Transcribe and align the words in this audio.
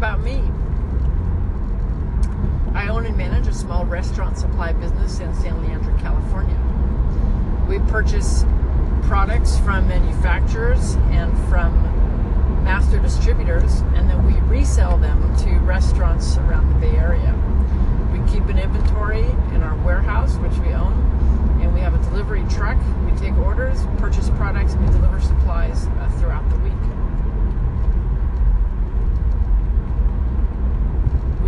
about 0.00 0.22
me. 0.22 0.42
I 2.74 2.88
own 2.88 3.04
and 3.04 3.14
manage 3.18 3.46
a 3.48 3.52
small 3.52 3.84
restaurant 3.84 4.38
supply 4.38 4.72
business 4.72 5.20
in 5.20 5.34
San 5.34 5.62
Leandro, 5.62 5.94
California. 5.98 6.56
We 7.68 7.80
purchase 7.90 8.46
products 9.02 9.58
from 9.58 9.88
manufacturers 9.88 10.94
and 11.10 11.36
from 11.50 11.74
master 12.64 12.98
distributors, 12.98 13.80
and 13.94 14.08
then 14.08 14.24
we 14.26 14.40
resell 14.48 14.96
them 14.96 15.36
to 15.40 15.50
restaurants 15.66 16.38
around 16.38 16.72
the 16.72 16.80
Bay 16.80 16.96
Area. 16.96 17.34
We 18.10 18.26
keep 18.32 18.46
an 18.46 18.58
inventory 18.58 19.26
in 19.54 19.62
our 19.62 19.76
warehouse, 19.84 20.34
which 20.36 20.56
we 20.66 20.72
own, 20.72 20.94
and 21.60 21.74
we 21.74 21.80
have 21.80 21.92
a 21.92 22.02
delivery 22.08 22.46
truck. 22.48 22.78
We 23.04 23.14
take 23.18 23.36
orders, 23.36 23.84
purchase 23.98 24.30
products, 24.30 24.72
and 24.72 24.86
we 24.86 24.92
deliver 24.92 25.20
supplies 25.20 25.88
uh, 25.88 26.08
throughout 26.18 26.48
the 26.48 26.56
week. 26.60 26.72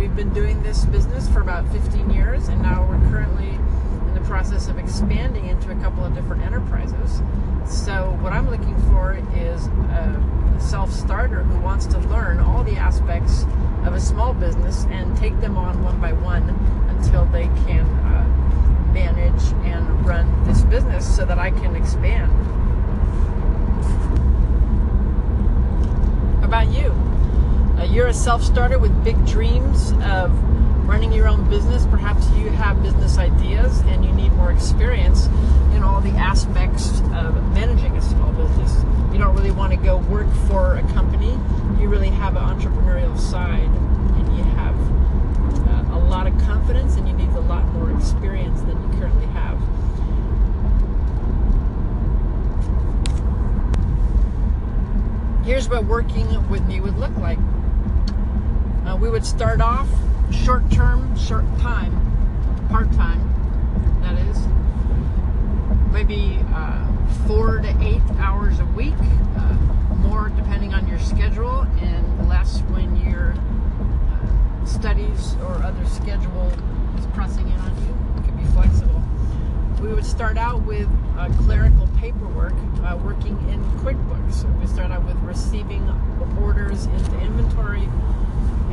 We've 0.03 0.15
been 0.17 0.33
doing 0.33 0.61
this 0.61 0.83
business 0.85 1.29
for 1.29 1.39
about 1.39 1.65
15 1.71 2.09
years, 2.09 2.49
and 2.49 2.61
now 2.61 2.85
we're 2.85 2.99
currently 3.09 3.47
in 3.47 4.13
the 4.13 4.19
process 4.43 4.67
of 4.67 4.77
expanding 4.77 5.45
into 5.45 5.71
a 5.71 5.75
couple 5.75 6.03
of 6.03 6.13
different 6.13 6.43
enterprises. 6.43 7.21
So, 7.65 8.17
what 8.19 8.33
I'm 8.33 8.49
looking 8.49 8.77
for 8.91 9.13
is 9.37 9.67
a 9.67 10.57
self 10.59 10.91
starter 10.91 11.43
who 11.43 11.57
wants 11.61 11.85
to 11.87 11.99
learn 11.99 12.39
all 12.41 12.61
the 12.61 12.75
aspects 12.75 13.43
of 13.85 13.93
a 13.93 14.01
small 14.01 14.33
business 14.33 14.83
and 14.89 15.15
take 15.15 15.39
them 15.39 15.57
on 15.57 15.81
one 15.81 15.97
by 16.01 16.11
one 16.11 16.49
until 16.89 17.23
they 17.27 17.45
can 17.65 17.85
uh, 17.85 18.91
manage 18.91 19.43
and 19.63 20.05
run 20.05 20.43
this 20.43 20.63
business 20.63 21.15
so 21.15 21.23
that 21.23 21.39
I 21.39 21.49
can 21.49 21.77
expand. 21.77 22.29
About 26.43 26.67
you? 26.67 26.91
Uh, 27.79 27.85
you're 27.85 28.07
a 28.07 28.13
self 28.13 28.43
starter 28.43 28.77
with 28.77 28.91
big 29.05 29.25
dreams 29.25 29.93
of 30.03 30.52
running 30.85 31.13
your 31.13 31.27
own 31.27 31.49
business. 31.49 31.85
Perhaps 31.87 32.29
you 32.31 32.49
have 32.49 32.81
business 32.83 33.17
ideas 33.17 33.79
and 33.87 34.03
you 34.05 34.11
need 34.11 34.33
more 34.33 34.51
experience 34.51 35.27
in 35.73 35.81
all 35.81 36.01
the 36.01 36.11
aspects 36.11 36.99
of 37.13 37.35
managing 37.53 37.95
a 37.95 38.01
small 38.01 38.31
business. 38.33 38.83
You 39.11 39.19
don't 39.19 39.35
really 39.35 39.51
want 39.51 39.71
to 39.71 39.77
go 39.77 39.97
work 39.97 40.31
for 40.47 40.75
a 40.75 40.81
company. 40.93 41.31
You 41.79 41.87
really 41.87 42.09
have 42.09 42.35
an 42.35 42.43
entrepreneurial 42.43 43.17
side 43.17 43.69
and 43.69 44.37
you 44.37 44.43
have 44.43 44.75
uh, 45.67 45.97
a 45.97 45.99
lot 45.99 46.27
of 46.27 46.37
confidence 46.39 46.95
and 46.97 47.07
you 47.07 47.13
need 47.13 47.29
a 47.29 47.39
lot 47.41 47.65
more 47.73 47.91
experience 47.91 48.59
than 48.61 48.81
you 48.81 48.99
currently 48.99 49.27
have. 49.27 49.59
Here's 55.45 55.69
what 55.69 55.85
working 55.85 56.49
with 56.49 56.65
me 56.65 56.79
would 56.81 56.97
look 56.97 57.15
like. 57.17 57.39
Uh, 58.85 58.97
we 58.97 59.09
would 59.09 59.25
start 59.25 59.61
off 59.61 59.87
short 60.33 60.69
term, 60.71 61.17
short 61.17 61.45
time, 61.59 61.93
part 62.69 62.91
time, 62.93 63.21
that 64.01 64.17
is. 64.27 64.37
Maybe 65.91 66.39
uh, 66.53 66.85
four 67.27 67.59
to 67.59 67.69
eight 67.81 68.01
hours 68.19 68.59
a 68.59 68.65
week, 68.65 68.93
uh, 69.37 69.53
more 69.97 70.29
depending 70.35 70.73
on 70.73 70.87
your 70.87 70.99
schedule, 70.99 71.61
and 71.79 72.27
less 72.27 72.59
when 72.71 72.95
your 72.97 73.31
uh, 73.31 74.65
studies 74.65 75.35
or 75.43 75.53
other 75.63 75.85
schedule 75.85 76.51
is 76.97 77.05
pressing 77.13 77.47
in 77.47 77.59
on 77.59 77.75
you. 77.85 78.21
It 78.21 78.25
can 78.25 78.35
be 78.35 78.45
flexible. 78.51 79.01
We 79.81 79.93
would 79.93 80.05
start 80.05 80.37
out 80.37 80.63
with 80.63 80.87
uh, 81.17 81.29
clerical 81.43 81.87
paperwork, 81.99 82.53
uh, 82.83 82.97
working 83.03 83.37
in 83.49 83.63
QuickBooks. 83.81 84.59
We 84.59 84.67
start 84.67 84.91
out 84.91 85.05
with 85.05 85.17
receiving 85.17 85.87
orders 86.41 86.85
into 86.85 87.19
inventory 87.19 87.87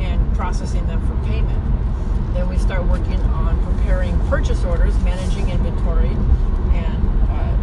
and 0.01 0.35
processing 0.35 0.85
them 0.87 0.99
for 1.07 1.15
payment. 1.27 1.61
Then 2.33 2.49
we 2.49 2.57
start 2.57 2.83
working 2.85 3.19
on 3.21 3.61
preparing 3.63 4.17
purchase 4.27 4.63
orders, 4.63 4.97
managing 5.03 5.49
inventory, 5.49 6.15
and 6.73 6.97
uh, 7.29 7.55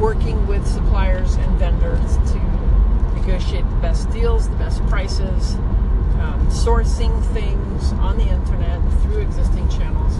working 0.00 0.46
with 0.46 0.66
suppliers 0.66 1.34
and 1.36 1.58
vendors 1.58 2.16
to 2.32 2.38
negotiate 3.20 3.68
the 3.70 3.76
best 3.76 4.10
deals, 4.10 4.48
the 4.48 4.56
best 4.56 4.84
prices, 4.86 5.54
um, 6.20 6.46
sourcing 6.50 7.24
things 7.32 7.92
on 7.94 8.16
the 8.18 8.24
internet 8.24 8.80
through 9.02 9.20
existing 9.20 9.68
channels. 9.68 10.14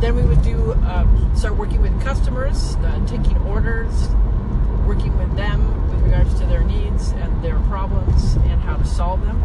Then 0.00 0.16
we 0.16 0.22
would 0.22 0.42
do 0.42 0.72
uh, 0.72 1.06
start 1.34 1.56
working 1.56 1.80
with 1.80 2.02
customers, 2.02 2.76
uh, 2.76 3.06
taking 3.06 3.38
orders, 3.42 4.08
working 4.86 5.16
with 5.16 5.36
them 5.36 5.91
regards 6.02 6.34
to 6.34 6.44
their 6.46 6.62
needs 6.62 7.12
and 7.12 7.42
their 7.42 7.58
problems 7.60 8.34
and 8.34 8.60
how 8.62 8.76
to 8.76 8.84
solve 8.84 9.22
them. 9.22 9.40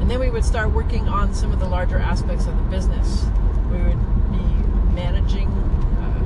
And 0.00 0.10
then 0.10 0.18
we 0.20 0.30
would 0.30 0.44
start 0.44 0.72
working 0.72 1.08
on 1.08 1.34
some 1.34 1.52
of 1.52 1.60
the 1.60 1.68
larger 1.68 1.98
aspects 1.98 2.46
of 2.46 2.56
the 2.56 2.62
business. 2.64 3.26
We 3.70 3.76
would 3.78 4.00
be 4.30 4.42
managing 4.94 5.48
uh, 6.00 6.24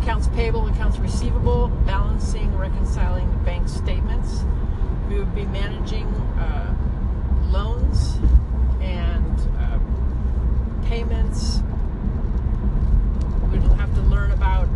accounts 0.00 0.28
payable, 0.28 0.68
accounts 0.68 0.98
receivable, 0.98 1.68
balancing, 1.86 2.56
reconciling 2.56 3.28
bank 3.44 3.68
statements. 3.68 4.44
We 5.08 5.18
would 5.18 5.34
be 5.34 5.46
managing 5.46 6.06
uh, 6.38 6.74
loans 7.50 8.18
and 8.80 9.40
uh, 9.58 9.80
payments. 10.86 11.60
We'd 13.50 13.62
have 13.62 13.92
to 13.94 14.02
learn 14.02 14.30
about 14.30 14.68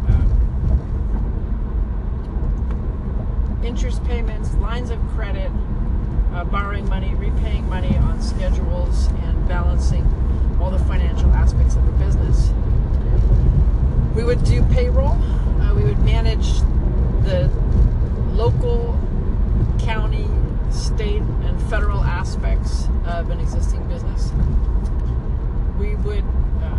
interest 3.67 4.03
payments, 4.05 4.55
lines 4.55 4.91
of 4.91 5.01
credit, 5.09 5.51
uh, 6.33 6.45
borrowing 6.45 6.89
money, 6.89 7.15
repaying 7.15 7.69
money 7.69 7.97
on 7.97 8.23
schedules, 8.23 9.09
and 9.09 9.49
balancing 9.49 10.05
all 10.61 10.71
the 10.71 10.79
financial 10.79 11.31
aspects 11.33 11.75
of 11.75 11.85
the 11.85 11.93
business. 11.93 12.53
We 14.15 14.25
would 14.25 14.36
do 14.47 14.63
payroll. 14.73 15.19
Uh, 15.61 15.75
we 15.75 15.83
would 15.83 15.99
manage 16.05 16.61
the 17.25 17.51
local, 18.33 18.99
county, 19.81 20.29
state, 20.71 21.23
and 21.43 21.61
federal 21.69 22.03
aspects 22.05 22.87
of 23.07 23.31
an 23.31 23.41
existing 23.41 23.87
business. 23.89 24.31
We 25.79 25.97
would, 25.97 26.25
uh, 26.63 26.79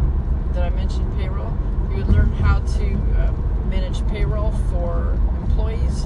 did 0.53 0.63
I 0.63 0.69
mention 0.69 1.11
payroll? 1.17 1.51
We 1.89 1.95
would 1.95 2.09
learn 2.09 2.31
how 2.33 2.59
to 2.59 2.93
uh, 3.17 3.33
manage 3.69 4.07
payroll 4.07 4.51
for 4.71 5.17
employees 5.41 6.05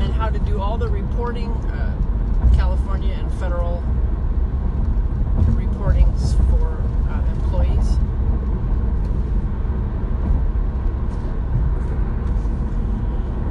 and 0.00 0.12
how 0.12 0.28
to 0.28 0.38
do 0.40 0.60
all 0.60 0.76
the 0.76 0.88
reporting, 0.88 1.50
uh, 1.50 1.96
California 2.54 3.14
and 3.14 3.32
federal 3.40 3.82
reportings 5.56 6.36
for 6.50 6.82
uh, 7.10 7.24
employees. 7.32 7.98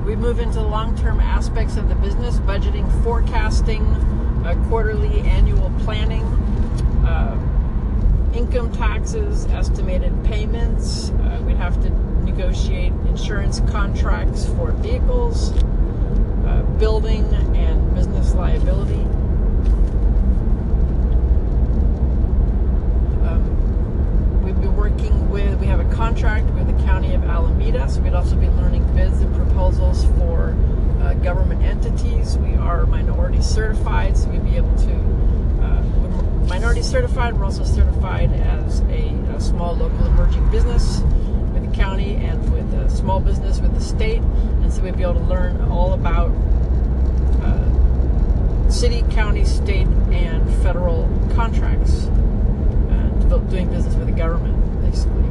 We 0.06 0.16
move 0.38 0.48
into 0.48 0.62
long-term 0.62 1.20
aspects 1.20 1.78
of 1.78 1.90
the 1.90 1.96
business, 1.96 2.38
budgeting, 2.42 2.86
forecasting, 3.04 3.84
uh, 4.46 4.54
quarterly, 4.70 5.22
annual 5.22 5.72
planning, 5.80 6.24
uh, 7.06 7.36
income 8.36 8.72
taxes, 8.72 9.46
estimated 9.48 10.14
payments. 10.26 11.10
Uh, 11.10 11.42
we'd 11.46 11.58
have 11.58 11.82
to 11.82 11.90
negotiate 12.24 12.92
insurance 13.08 13.62
contracts 13.72 14.46
for 14.46 14.72
vehicles 14.74 15.54
uh, 16.46 16.64
building 16.78 17.26
and 17.56 17.96
business 17.96 18.36
liability. 18.36 19.02
Um, 23.26 24.44
we've 24.44 24.60
been 24.62 24.76
working 24.76 25.30
with, 25.32 25.60
we 25.60 25.66
have 25.66 25.80
a 25.80 25.96
contract 25.96 26.46
with 26.52 26.68
the 26.68 26.84
County 26.84 27.16
of 27.16 27.24
Alameda, 27.24 27.90
so 27.90 28.02
we'd 28.02 28.14
also 28.14 28.36
be 28.36 28.48
learning 28.50 28.84
bids 28.96 29.20
and 29.20 29.36
proposals 29.36 30.06
for 30.18 30.56
uh, 31.02 31.14
government 31.16 31.62
entities. 31.64 32.38
We 32.38 32.56
are 32.56 32.86
minority 33.38 33.54
certified, 33.54 34.18
so 34.18 34.30
we'd 34.30 34.44
be 34.44 34.58
able 34.58 34.76
to, 34.78 34.94
uh, 35.62 35.82
minority 36.48 36.82
certified, 36.82 37.38
we're 37.38 37.46
also 37.46 37.64
certified 37.64 38.32
as 38.34 38.82
a, 38.82 39.10
a 39.36 39.40
small 39.40 39.76
local 39.76 40.06
emerging 40.08 40.50
business 40.50 41.02
with 41.54 41.70
the 41.70 41.78
county 41.78 42.16
and 42.16 42.52
with 42.52 42.74
a 42.74 42.90
small 42.90 43.20
business 43.20 43.60
with 43.60 43.74
the 43.76 43.82
state, 43.82 44.22
and 44.22 44.74
so 44.74 44.82
we'd 44.82 44.98
be 44.98 45.04
able 45.04 45.14
to 45.14 45.20
learn 45.20 45.62
all 45.70 45.94
about 45.94 46.32
uh, 47.44 48.70
city, 48.72 49.04
county, 49.12 49.46
state, 49.46 49.88
and 50.12 50.50
federal 50.64 51.08
contracts, 51.36 52.06
and 52.06 53.52
doing 53.52 53.70
business 53.70 53.94
with 53.96 54.08
the 54.08 54.14
government, 54.14 54.82
basically. 54.82 55.24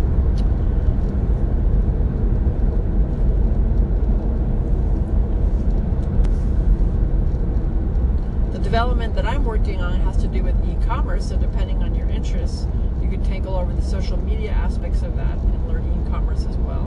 The 8.53 8.66
development 8.77 9.15
that 9.15 9.25
I'm 9.25 9.43
working 9.43 9.81
on 9.81 9.99
has 10.01 10.19
to 10.19 10.29
do 10.29 10.43
with 10.43 10.55
e-commerce, 10.69 11.31
so 11.31 11.39
depending 11.39 11.83
on 11.83 11.95
your 11.95 12.11
interests, 12.11 12.67
you 13.01 13.09
could 13.09 13.47
all 13.47 13.55
over 13.55 13.73
the 13.73 13.81
social 13.81 14.19
media 14.19 14.51
aspects 14.51 15.01
of 15.01 15.17
that 15.17 15.39
and 15.39 15.67
learn 15.67 15.83
e-commerce 16.07 16.45
as 16.45 16.59
well. 16.59 16.85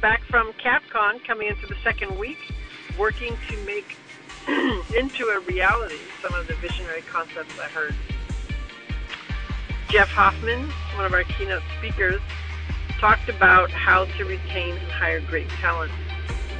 back 0.00 0.20
from 0.24 0.52
CapCon, 0.54 1.24
coming 1.24 1.46
into 1.46 1.64
the 1.68 1.76
second 1.84 2.18
week, 2.18 2.38
working 2.98 3.36
to 3.48 3.56
make 3.64 3.96
into 4.96 5.28
a 5.28 5.38
reality 5.46 6.00
some 6.20 6.34
of 6.34 6.48
the 6.48 6.54
visionary 6.54 7.02
concepts 7.02 7.56
I 7.56 7.68
heard. 7.68 7.94
Jeff 9.90 10.08
Hoffman, 10.08 10.68
one 10.96 11.06
of 11.06 11.12
our 11.12 11.22
keynote 11.22 11.62
speakers, 11.78 12.20
talked 12.98 13.28
about 13.28 13.70
how 13.70 14.06
to 14.06 14.24
retain 14.24 14.76
and 14.76 14.90
hire 14.90 15.20
great 15.20 15.48
talent. 15.50 15.92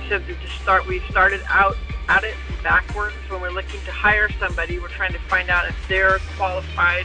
That 0.09 0.27
to 0.27 0.49
start, 0.63 0.87
we 0.87 1.01
started 1.11 1.43
out 1.51 1.77
at 2.09 2.25
it 2.25 2.35
backwards. 2.63 3.15
When 3.29 3.43
we're 3.43 3.51
looking 3.51 3.81
to 3.85 3.93
hire 3.93 4.31
somebody, 4.41 4.79
we're 4.79 4.89
trying 4.89 5.13
to 5.13 5.19
find 5.19 5.51
out 5.51 5.69
if 5.69 5.77
they're 5.87 6.19
qualified 6.39 7.05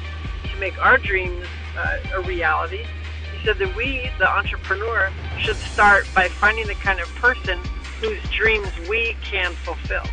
to 0.50 0.60
make 0.60 0.82
our 0.84 0.98
dreams 0.98 1.46
uh, 1.78 1.98
a 2.14 2.22
reality. 2.22 2.86
He 3.38 3.46
said 3.46 3.58
that 3.58 3.76
we, 3.76 4.10
the 4.20 4.30
entrepreneur, 4.30 5.12
should 5.38 5.58
start 5.58 6.08
by 6.16 6.30
finding 6.30 6.66
the 6.66 6.76
kind 6.76 7.02
of 7.02 7.14
person 7.16 7.60
whose 8.00 8.22
dreams 8.30 8.70
we 8.88 9.18
can 9.22 9.52
fulfill. 9.52 10.06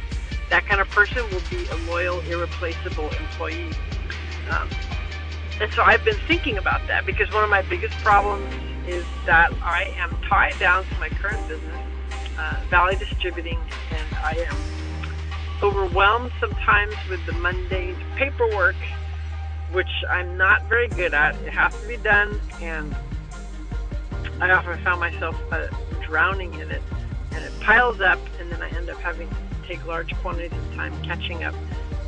That 0.48 0.66
kind 0.66 0.80
of 0.80 0.90
person 0.90 1.22
will 1.30 1.42
be 1.48 1.66
a 1.66 1.76
loyal, 1.88 2.20
irreplaceable 2.22 3.08
employee. 3.10 3.70
Um, 4.50 4.68
and 5.60 5.72
so 5.74 5.82
I've 5.82 6.04
been 6.04 6.18
thinking 6.26 6.58
about 6.58 6.84
that 6.88 7.06
because 7.06 7.32
one 7.32 7.44
of 7.44 7.50
my 7.50 7.62
biggest 7.62 7.94
problems 7.98 8.52
is 8.88 9.04
that 9.26 9.52
I 9.62 9.94
am 9.96 10.10
tied 10.28 10.58
down 10.58 10.84
to 10.86 10.94
my 10.98 11.08
current 11.08 11.46
business, 11.46 11.86
uh, 12.40 12.56
Valley 12.70 12.96
Distributing, 12.96 13.58
and 13.90 14.14
I 14.16 14.46
am 14.48 14.56
overwhelmed 15.62 16.32
sometimes 16.40 16.94
with 17.10 17.24
the 17.26 17.32
mundane 17.34 17.96
paperwork, 18.16 18.76
which 19.72 19.90
I'm 20.08 20.38
not 20.38 20.66
very 20.68 20.88
good 20.88 21.12
at. 21.12 21.34
It 21.42 21.52
has 21.52 21.78
to 21.82 21.86
be 21.86 21.98
done, 21.98 22.40
and 22.62 22.96
I 24.40 24.50
often 24.52 24.82
found 24.82 25.00
myself 25.00 25.36
uh, 25.52 25.66
drowning 26.02 26.54
in 26.54 26.70
it, 26.70 26.82
and 27.32 27.44
it 27.44 27.52
piles 27.60 28.00
up, 28.00 28.18
and 28.40 28.50
then 28.50 28.62
I 28.62 28.70
end 28.70 28.88
up 28.88 28.98
having 29.00 29.28
to 29.28 29.36
take 29.68 29.84
large 29.86 30.14
quantities 30.16 30.56
of 30.56 30.74
time 30.74 30.94
catching 31.02 31.44
up. 31.44 31.54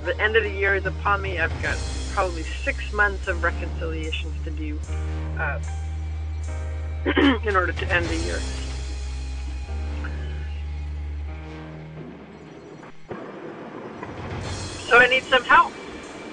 The 0.05 0.19
end 0.19 0.35
of 0.37 0.45
the 0.45 0.51
year 0.51 0.75
is 0.75 0.87
upon 0.87 1.21
me. 1.21 1.39
I've 1.39 1.63
got 1.63 1.79
probably 2.15 2.45
six 2.65 2.91
months 2.93 3.29
of 3.29 3.43
reconciliations 3.43 4.35
to 4.45 4.51
do 4.51 4.81
uh, 5.39 5.61
in 7.45 7.55
order 7.55 7.73
to 7.73 7.93
end 7.93 8.07
the 8.07 8.17
year. 8.17 8.41
So 14.93 14.99
I 14.99 15.07
need 15.07 15.25
some 15.31 15.43
help. 15.45 15.73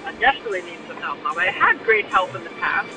I 0.04 0.12
desperately 0.20 0.60
need 0.60 0.80
some 0.86 0.98
help. 0.98 1.22
Now, 1.24 1.32
I 1.34 1.48
had 1.50 1.82
great 1.82 2.04
help 2.12 2.36
in 2.36 2.44
the 2.44 2.50
past. 2.60 2.90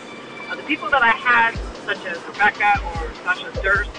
Uh, 0.50 0.56
the 0.58 0.64
people 0.64 0.90
that 0.90 1.02
I 1.02 1.12
had, 1.16 1.56
such 1.88 2.04
as 2.06 2.22
Rebecca 2.28 2.84
or 2.84 3.14
Sasha 3.24 3.50
Durst, 3.64 3.90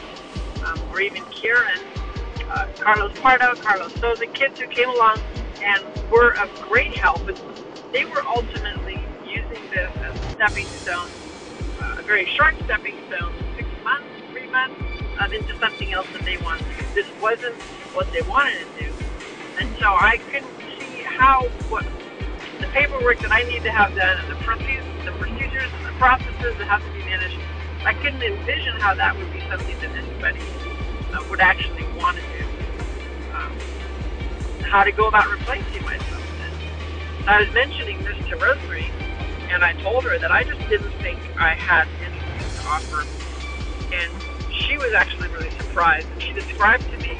um, 0.63 0.83
or 0.91 1.01
even 1.01 1.25
Kieran, 1.31 1.81
uh, 2.51 2.67
Carlos 2.81 3.15
Pardo, 3.23 3.55
Carlos 3.57 3.95
Souza, 3.95 4.27
kids 4.35 4.61
who 4.61 4.67
came 4.67 4.91
along 4.91 5.23
and 5.65 6.11
were 6.11 6.37
of 6.37 6.51
great 6.61 6.95
help. 6.99 7.25
But 7.25 7.39
they 7.95 8.05
were 8.05 8.27
ultimately 8.27 9.01
using 9.25 9.65
this 9.71 9.91
as 10.05 10.21
a 10.21 10.33
stepping 10.37 10.67
stone, 10.67 11.09
uh, 11.81 11.97
a 11.97 12.03
very 12.03 12.29
short 12.37 12.57
stepping 12.67 13.01
stone, 13.09 13.33
six 13.57 13.67
months, 13.83 14.13
three 14.33 14.49
months, 14.49 14.77
uh, 15.19 15.29
into 15.33 15.59
something 15.59 15.95
else 15.95 16.09
that 16.13 16.27
they 16.27 16.37
wanted. 16.45 16.67
This 16.95 17.09
wasn't 17.23 17.57
what 17.95 18.13
they 18.13 18.21
wanted 18.21 18.69
to 18.69 18.85
do. 18.85 18.93
And 19.57 19.75
so 19.81 19.87
I 19.87 20.19
couldn't 20.31 20.64
how 21.17 21.47
what 21.71 21.87
the 22.61 22.67
paperwork 22.69 23.19
that 23.21 23.33
I 23.33 23.43
need 23.45 23.63
to 23.63 23.71
have 23.71 23.95
done 23.95 24.19
and 24.19 24.31
the 24.31 24.37
procedures, 24.43 24.85
the 25.05 25.13
procedures 25.13 25.71
and 25.79 25.87
the 25.87 25.97
processes 25.99 26.59
that 26.59 26.67
have 26.67 26.83
to 26.85 26.91
be 26.93 27.03
managed, 27.05 27.39
I 27.85 27.95
couldn't 27.95 28.23
envision 28.23 28.75
how 28.81 28.95
that 28.95 29.17
would 29.17 29.33
be 29.33 29.41
something 29.49 29.79
that 29.79 29.91
anybody 29.95 30.41
uh, 31.13 31.25
would 31.31 31.41
actually 31.41 31.85
want 31.99 32.19
to 32.19 32.23
do. 32.23 32.45
Um, 33.33 33.53
how 34.63 34.83
to 34.83 34.93
go 34.93 35.07
about 35.07 35.31
replacing 35.31 35.83
myself. 35.85 36.23
And 37.21 37.31
I 37.31 37.41
was 37.41 37.53
mentioning 37.55 38.03
this 38.03 38.17
to 38.29 38.37
Rosemary, 38.37 38.91
and 39.51 39.65
I 39.65 39.73
told 39.83 40.05
her 40.05 40.19
that 40.19 40.31
I 40.31 40.43
just 40.43 40.61
didn't 40.69 40.93
think 41.01 41.19
I 41.39 41.55
had 41.55 41.87
anything 42.03 42.51
to 42.59 42.69
offer. 42.69 43.07
And 43.95 44.11
she 44.51 44.77
was 44.79 44.93
actually 44.95 45.29
really 45.29 45.51
surprised. 45.51 46.09
And 46.11 46.23
she 46.23 46.33
described 46.33 46.85
to 46.91 46.99
me 46.99 47.17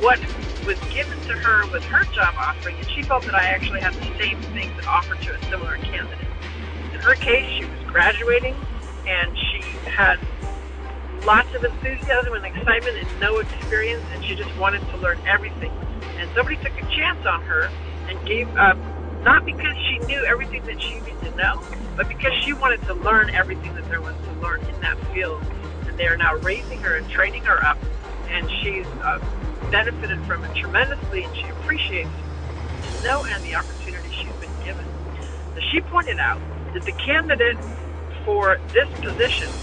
what 0.00 0.20
was 0.66 0.78
given 0.92 1.18
to 1.22 1.32
her 1.32 1.64
with 1.70 1.84
her 1.84 2.04
job 2.12 2.34
offering, 2.36 2.76
and 2.76 2.90
she 2.90 3.02
felt 3.02 3.24
that 3.24 3.34
I 3.34 3.44
actually 3.44 3.80
had 3.80 3.94
the 3.94 4.10
same 4.18 4.42
thing 4.52 4.76
to 4.76 4.84
offer 4.86 5.14
to 5.14 5.34
a 5.34 5.40
similar 5.44 5.78
candidate. 5.78 6.26
In 6.92 7.00
her 7.00 7.14
case, 7.14 7.46
she 7.56 7.64
was 7.64 7.78
graduating, 7.86 8.56
and 9.06 9.30
she 9.38 9.62
had 9.86 10.18
lots 11.22 11.54
of 11.54 11.62
enthusiasm 11.62 12.34
and 12.34 12.44
excitement 12.44 12.98
and 12.98 13.20
no 13.20 13.38
experience, 13.38 14.04
and 14.10 14.24
she 14.24 14.34
just 14.34 14.54
wanted 14.56 14.80
to 14.90 14.96
learn 14.98 15.18
everything. 15.26 15.70
And 16.18 16.28
somebody 16.34 16.56
took 16.56 16.76
a 16.76 16.86
chance 16.96 17.24
on 17.24 17.42
her 17.42 17.70
and 18.08 18.26
gave 18.26 18.48
up, 18.56 18.76
not 19.22 19.44
because 19.44 19.76
she 19.88 19.98
knew 20.06 20.24
everything 20.26 20.64
that 20.66 20.80
she 20.82 20.98
needed 20.98 21.20
to 21.22 21.30
know, 21.36 21.62
but 21.96 22.08
because 22.08 22.32
she 22.44 22.52
wanted 22.52 22.82
to 22.82 22.94
learn 22.94 23.30
everything 23.30 23.72
that 23.74 23.88
there 23.88 24.00
was 24.00 24.14
to 24.24 24.32
learn 24.42 24.62
in 24.66 24.80
that 24.80 24.98
field. 25.14 25.42
And 25.86 25.96
they 25.96 26.06
are 26.06 26.16
now 26.16 26.34
raising 26.36 26.80
her 26.80 26.96
and 26.96 27.08
training 27.08 27.44
her 27.44 27.64
up, 27.64 27.78
and 28.28 28.50
she's 28.62 28.86
uh, 29.02 29.20
benefited 29.72 30.20
from 30.26 30.44
it 30.44 30.52
tremendously, 30.56 31.24
and 31.26 31.34
she 31.42 31.50
appreciates 31.52 32.14
to 32.88 32.90
no 33.04 33.24
end 33.34 33.44
the 33.44 33.56
opportunity 33.56 34.10
she's 34.22 34.36
been 34.40 34.54
given. 34.62 34.86
So 35.54 35.60
she 35.72 35.82
pointed 35.82 36.18
out 36.20 36.42
that 36.74 36.84
the 36.86 36.96
candidate 37.00 37.60
for 38.24 38.58
this 38.74 38.90
position 39.02 39.54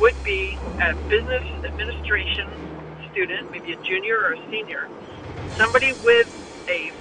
would 0.00 0.18
be 0.24 0.60
a 0.80 0.96
business 1.10 1.44
administration 1.66 2.50
student, 3.10 3.50
maybe 3.52 3.72
a 3.74 3.80
junior 3.86 4.18
or 4.18 4.34
a 4.36 4.42
senior, 4.50 4.90
somebody 5.58 5.94
with 5.94 6.28
a, 6.68 6.92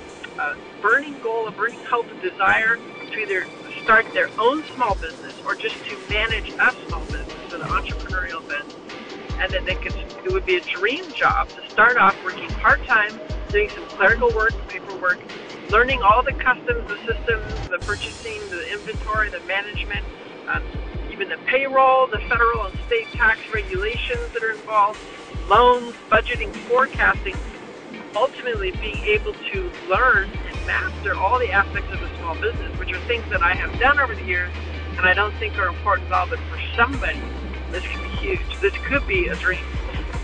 a 0.42 0.48
burning 0.82 1.20
goal, 1.22 1.48
a 1.50 1.54
burning 1.56 1.82
hope, 1.88 2.10
a 2.14 2.18
desire 2.22 2.80
to 2.80 3.16
either 3.24 3.50
start 3.84 4.08
their 4.14 4.30
own 4.40 4.64
small 4.76 4.96
business 5.00 5.36
or 5.46 5.56
just 5.58 5.78
to 5.90 5.98
manage 6.10 6.50
a 6.62 6.70
small 6.88 7.08
business, 7.12 7.44
the 7.52 7.60
entrepreneurial 7.74 8.44
bent, 8.48 8.68
and 9.40 9.52
that 9.54 9.66
they 9.66 9.76
could, 9.76 9.96
it 9.96 10.32
would 10.32 10.46
be 10.46 10.56
a 10.58 10.62
dream 10.62 11.12
job 11.14 11.50
to 11.50 11.62
start 11.70 11.98
off 11.98 12.16
working 12.24 12.50
part 12.56 12.86
time, 12.86 13.20
doing 13.50 13.70
some 13.70 13.88
clerical 13.88 14.32
work, 14.34 14.54
paperwork, 14.68 15.20
learning 15.70 16.02
all 16.02 16.24
the 16.24 16.34
customs, 16.34 16.88
the 16.88 16.98
systems, 17.06 17.70
the 17.70 17.80
purchasing, 17.80 18.50
the 18.50 18.74
inventory, 18.74 19.30
the 19.30 19.42
management. 19.42 20.06
Um, 20.48 20.64
even 21.12 21.30
the 21.30 21.38
payroll, 21.46 22.08
the 22.08 22.20
federal 22.30 22.66
and 22.66 22.76
state 22.88 23.12
tax 23.14 23.40
regulations 23.54 24.34
that 24.34 24.44
are 24.44 24.52
involved, 24.52 25.00
loans, 25.48 25.96
budgeting, 26.10 26.52
forecasting, 26.68 27.38
ultimately 28.16 28.72
being 28.72 29.04
able 29.06 29.34
to 29.54 29.72
learn 29.90 30.32
and 30.48 30.66
master 30.66 31.16
all 31.18 31.40
the 31.40 31.52
aspects 31.52 31.92
of 31.94 32.02
a 32.02 32.10
small 32.18 32.36
business, 32.36 32.78
which 32.80 32.92
are 32.94 33.02
things 33.08 33.26
that 33.30 33.42
I 33.44 33.56
have 33.56 33.78
done 33.80 34.00
over 34.00 34.16
the 34.16 34.24
years 34.26 34.54
and 34.98 35.08
I 35.08 35.14
don't 35.14 35.38
think 35.40 35.58
are 35.58 35.68
important 35.68 36.12
at 36.12 36.14
all, 36.14 36.28
but 36.30 36.40
for 36.50 36.60
somebody, 36.78 37.22
this 37.72 37.84
could 37.92 38.04
be 38.04 38.13
huge. 38.24 38.62
This 38.62 38.74
could 38.88 39.06
be 39.08 39.28
a 39.28 39.36
dream. 39.36 39.64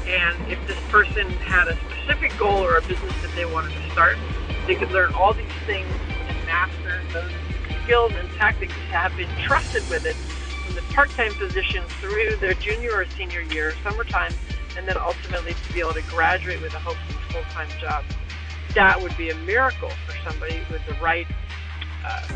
And 0.07 0.51
if 0.51 0.59
this 0.67 0.79
person 0.89 1.29
had 1.43 1.67
a 1.67 1.77
specific 1.85 2.35
goal 2.37 2.63
or 2.63 2.77
a 2.77 2.81
business 2.81 3.13
that 3.21 3.35
they 3.35 3.45
wanted 3.45 3.73
to 3.73 3.91
start, 3.91 4.17
they 4.65 4.75
could 4.75 4.91
learn 4.91 5.13
all 5.13 5.33
these 5.33 5.51
things 5.67 5.87
and 6.27 6.45
master 6.45 7.01
those 7.13 7.31
skills 7.83 8.11
and 8.15 8.29
tactics 8.31 8.73
have 8.91 9.15
been 9.17 9.29
trusted 9.45 9.87
with 9.89 10.05
it 10.05 10.15
from 10.65 10.75
the 10.75 10.81
part-time 10.93 11.33
position 11.35 11.83
through 11.99 12.35
their 12.37 12.53
junior 12.55 12.91
or 12.93 13.05
senior 13.17 13.41
year, 13.41 13.73
summertime, 13.83 14.31
and 14.77 14.87
then 14.87 14.97
ultimately 14.97 15.53
to 15.53 15.73
be 15.73 15.79
able 15.79 15.93
to 15.93 16.03
graduate 16.03 16.61
with 16.61 16.73
a 16.73 16.79
hopefully 16.79 17.19
full-time 17.29 17.69
job. 17.79 18.03
That 18.75 19.01
would 19.01 19.15
be 19.17 19.29
a 19.29 19.35
miracle 19.35 19.89
for 19.89 20.29
somebody 20.29 20.61
with 20.71 20.85
the 20.87 20.93
right 20.95 21.27
uh, 22.05 22.27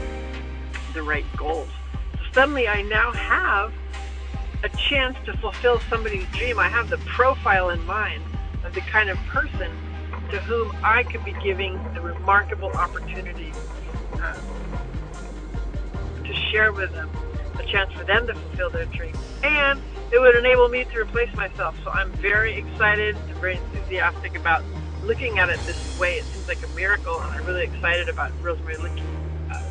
the 0.94 1.04
right 1.04 1.26
goals. 1.38 1.70
So 2.14 2.20
suddenly, 2.34 2.68
I 2.68 2.82
now 2.82 3.12
have 3.14 3.74
a 4.64 4.70
chance 4.90 5.18
to 5.26 5.36
fulfill 5.38 5.80
somebody's 5.90 6.26
dream. 6.28 6.58
I 6.58 6.70
have 6.70 6.90
the 6.90 6.98
profile 7.00 7.70
in 7.70 7.86
mind 7.86 8.24
of 8.64 8.74
the 8.74 8.82
kind 8.82 9.10
of 9.10 9.18
person 9.28 9.70
to 10.32 10.40
whom 10.40 10.74
I 10.84 11.04
could 11.04 11.24
be 11.26 11.36
giving 11.44 11.78
the 11.94 12.02
remarkable 12.02 12.72
opportunity 12.72 13.52
uh, 14.22 14.36
to 16.24 16.34
share 16.52 16.72
with 16.72 16.92
them 16.94 17.10
a 17.60 17.64
chance 17.66 17.92
for 17.92 18.06
them 18.06 18.26
to 18.28 18.34
fulfill 18.34 18.70
their 18.70 18.86
dream. 18.86 19.14
And 19.44 19.82
it 20.12 20.20
would 20.20 20.36
enable 20.36 20.70
me 20.70 20.86
to 20.86 21.00
replace 21.00 21.34
myself. 21.36 21.76
So 21.84 21.92
I'm 21.92 22.12
very 22.14 22.56
excited 22.56 23.16
and 23.16 23.36
very 23.36 23.58
enthusiastic 23.58 24.38
about 24.38 24.64
looking 25.04 25.40
at 25.40 25.50
it 25.50 25.60
this 25.66 26.00
way. 26.00 26.14
It 26.14 26.24
seems 26.26 26.48
like 26.48 26.64
a 26.64 26.70
miracle, 26.70 27.20
and 27.20 27.32
I'm 27.32 27.46
really 27.46 27.66
excited 27.66 28.08
about 28.08 28.32
Rosemary 28.42 28.78
looking, 28.78 29.04
uh, 29.52 29.62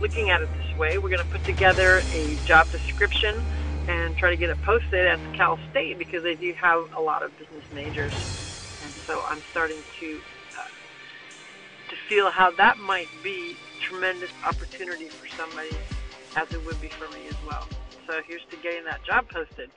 looking 0.00 0.30
at 0.30 0.40
it 0.40 0.48
this 0.56 0.78
way. 0.78 0.96
We're 0.96 1.10
going 1.10 1.22
to 1.22 1.30
put 1.30 1.44
together 1.44 2.02
a 2.14 2.36
job 2.46 2.70
description 2.70 3.44
and 3.88 4.16
try 4.16 4.30
to 4.30 4.36
get 4.36 4.50
it 4.50 4.58
posted 4.64 5.06
at 5.06 5.18
Cal 5.36 5.58
State 5.70 5.98
because 5.98 6.22
they 6.22 6.34
do 6.34 6.52
have 6.60 6.84
a 6.96 7.00
lot 7.00 7.22
of 7.22 7.32
business 7.38 7.64
majors. 7.72 8.12
And 8.84 8.92
so 9.06 9.22
I'm 9.28 9.42
starting 9.50 9.82
to 10.00 10.08
uh, 10.58 10.72
to 11.90 11.96
feel 12.08 12.30
how 12.30 12.50
that 12.56 12.78
might 12.78 13.08
be 13.24 13.56
tremendous 13.88 14.30
opportunity 14.46 15.08
for 15.18 15.26
somebody 15.36 15.76
as 16.36 16.46
it 16.52 16.64
would 16.64 16.80
be 16.80 16.90
for 16.98 17.08
me 17.10 17.26
as 17.28 17.36
well. 17.46 17.66
So 18.06 18.20
here's 18.26 18.44
to 18.50 18.56
getting 18.62 18.84
that 18.84 19.02
job 19.04 19.26
posted. 19.32 19.70